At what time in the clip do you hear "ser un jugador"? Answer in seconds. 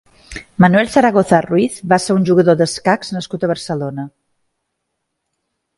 2.07-2.59